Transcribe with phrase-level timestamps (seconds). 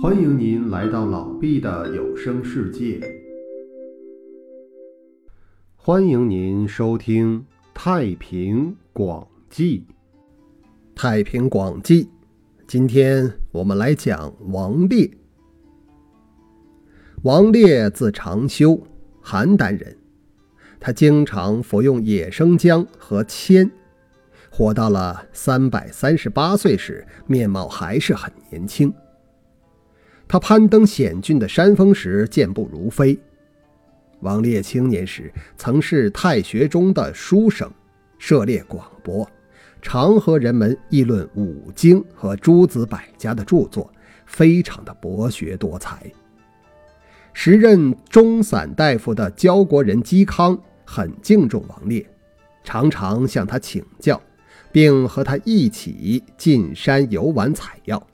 [0.00, 3.00] 欢迎您来到老毕的有声世界。
[5.74, 7.40] 欢迎您收听
[7.74, 9.80] 《太平广记》。
[10.94, 12.04] 《太平广记》，
[12.68, 15.10] 今天我们来讲王烈。
[17.22, 18.80] 王烈字长修，
[19.24, 19.96] 邯郸人。
[20.78, 23.68] 他经常服用野生姜和铅，
[24.48, 28.94] 活到了三百三十八岁时，面貌还是很年轻。
[30.28, 33.18] 他攀登险峻的山峰时健步如飞。
[34.20, 37.70] 王烈青年时曾是太学中的书生，
[38.18, 39.28] 涉猎广博，
[39.80, 43.90] 常和人们议论五经和诸子百家的著作，
[44.26, 46.02] 非常的博学多才。
[47.32, 52.04] 时任中散大夫的焦国人嵇康很敬重王烈，
[52.64, 54.20] 常常向他请教，
[54.72, 58.04] 并和他一起进山游玩采药。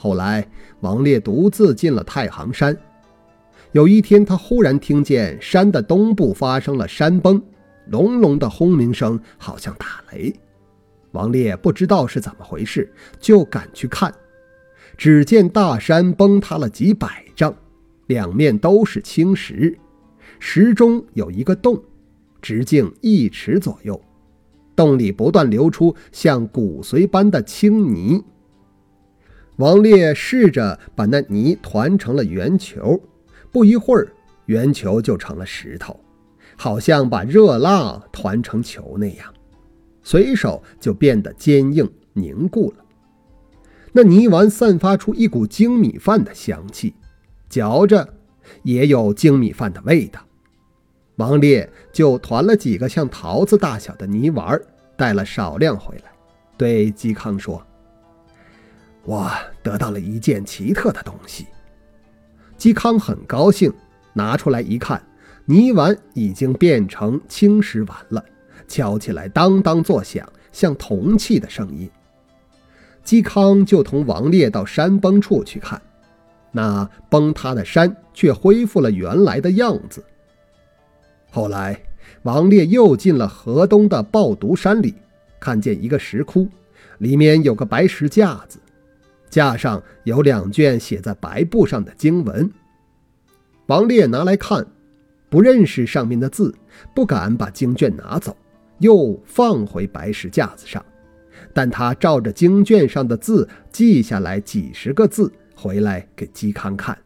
[0.00, 0.48] 后来，
[0.80, 2.74] 王烈独自进了太行山。
[3.72, 7.42] 有一天，他忽然听见山的东部发生了山崩，
[7.88, 10.32] 隆隆的轰鸣声，好像打雷。
[11.10, 14.14] 王烈不知道是怎么回事，就赶去看。
[14.96, 17.52] 只见大山崩塌了几百丈，
[18.06, 19.76] 两面都是青石，
[20.38, 21.82] 石中有一个洞，
[22.40, 24.00] 直径一尺左右，
[24.76, 28.22] 洞里不断流出像骨髓般的青泥。
[29.58, 33.00] 王烈试着把那泥团成了圆球，
[33.50, 34.12] 不一会儿，
[34.46, 35.98] 圆球就成了石头，
[36.56, 39.34] 好像把热蜡团成球那样，
[40.00, 42.84] 随手就变得坚硬凝固了。
[43.90, 46.94] 那泥丸散发出一股精米饭的香气，
[47.48, 48.14] 嚼着
[48.62, 50.20] 也有精米饭的味道。
[51.16, 54.56] 王烈就团了几个像桃子大小的泥丸，
[54.96, 56.12] 带了少量回来，
[56.56, 57.60] 对嵇康说。
[59.08, 61.46] 我得到了一件奇特的东西。
[62.58, 63.72] 嵇康很高兴，
[64.12, 65.02] 拿出来一看，
[65.46, 68.22] 泥丸已经变成青石丸了，
[68.68, 71.90] 敲起来当当作响，像铜器的声音。
[73.02, 75.80] 嵇康就同王烈到山崩处去看，
[76.52, 80.04] 那崩塌的山却恢复了原来的样子。
[81.30, 81.80] 后来，
[82.24, 84.94] 王烈又进了河东的抱犊山里，
[85.40, 86.46] 看见一个石窟，
[86.98, 88.58] 里面有个白石架子。
[89.30, 92.50] 架上有两卷写在白布上的经文。
[93.66, 94.66] 王烈拿来看，
[95.28, 96.54] 不认识上面的字，
[96.94, 98.36] 不敢把经卷拿走，
[98.78, 100.84] 又放回白石架子上。
[101.52, 106.96] 但他照着经卷上的字记下来几十个字，回来给嵇康看。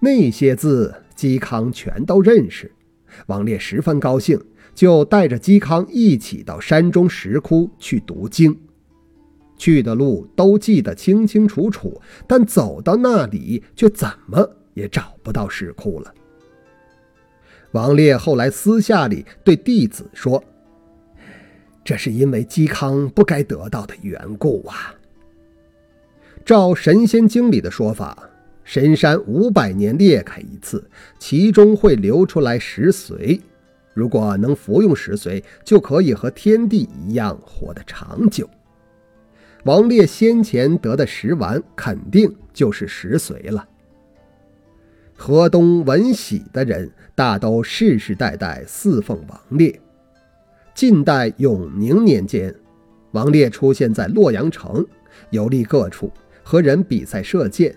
[0.00, 2.70] 那些字，嵇康全都认识。
[3.26, 4.40] 王烈十分高兴，
[4.74, 8.58] 就带着嵇康一起到山中石窟去读经。
[9.62, 16.12] 去的路都记得清清楚楚，但走到那里却怎么也找不到石窟了。
[17.70, 20.42] 王烈后来私下里对弟子说
[21.84, 24.92] ：“这是因为嵇康不该得到的缘故啊。”
[26.44, 28.18] 照《神仙经》里的说法，
[28.64, 30.84] 神山五百年裂开一次，
[31.20, 33.40] 其中会流出来石髓，
[33.94, 38.50] 如果能服用石髓，就可以和天地一样活得长久。
[39.64, 43.68] 王烈先前得的石丸，肯定就是石髓了。
[45.14, 49.80] 河东闻喜的人，大都世世代代侍奉王烈。
[50.74, 52.52] 晋代永宁年间，
[53.12, 54.84] 王烈出现在洛阳城，
[55.30, 56.10] 游历各处，
[56.42, 57.72] 和人比赛射箭。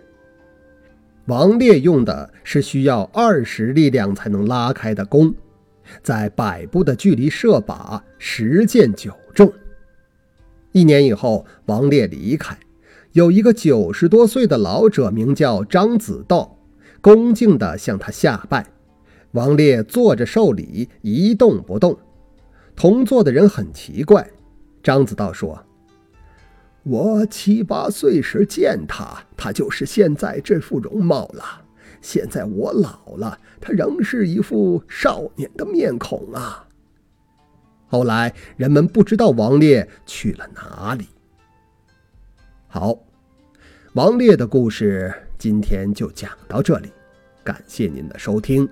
[1.28, 5.32] 王烈用的是需要二十力量才能拉开的弓，
[6.02, 9.14] 在百步的距离射靶，十箭九。
[10.76, 12.60] 一年以后，王烈离开，
[13.14, 16.58] 有一个九十多岁的老者，名叫张子道，
[17.00, 18.68] 恭敬地向他下拜。
[19.32, 21.98] 王烈坐着受礼，一动不动。
[22.76, 24.30] 同坐的人很奇怪。
[24.84, 25.64] 张子道说
[26.84, 31.62] ：“我七八岁时见他，他就是现在这副容貌了。
[32.02, 36.68] 现在我老了，他仍是一副少年的面孔啊。”
[37.88, 41.08] 后来人们不知道王烈去了哪里。
[42.68, 42.98] 好，
[43.94, 46.92] 王烈的故事今天就讲到这里，
[47.44, 48.68] 感谢您的收听。